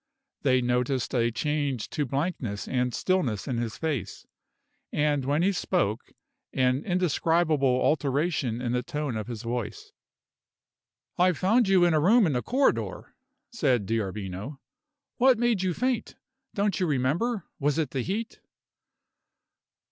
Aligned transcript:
They 0.41 0.61
noticed 0.63 1.13
a 1.13 1.29
change 1.29 1.87
to 1.91 2.07
blankness 2.07 2.67
and 2.67 2.91
stillness 2.91 3.47
in 3.47 3.59
his 3.59 3.77
face, 3.77 4.25
and 4.91 5.23
when 5.25 5.43
he 5.43 5.51
spoke, 5.51 6.13
an 6.53 6.83
indescribable 6.83 7.79
alteration 7.83 8.61
in 8.61 8.71
the 8.71 8.81
tone 8.81 9.15
of 9.15 9.27
his 9.27 9.43
voice. 9.43 9.91
"I 11.19 11.33
found 11.33 11.67
you 11.67 11.85
in 11.85 11.93
a 11.93 11.99
room 11.99 12.25
in 12.25 12.33
the 12.33 12.41
corridor," 12.41 13.13
said 13.51 13.85
D'Arbino. 13.85 14.59
"What 15.17 15.37
made 15.37 15.61
you 15.61 15.71
faint? 15.71 16.15
Don't 16.55 16.79
you 16.79 16.87
remember? 16.87 17.45
Was 17.59 17.77
it 17.77 17.91
the 17.91 18.01
heat?" 18.01 18.39